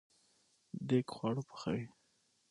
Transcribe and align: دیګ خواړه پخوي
دیګ 0.87 1.07
خواړه 1.15 1.43
پخوي 1.49 1.85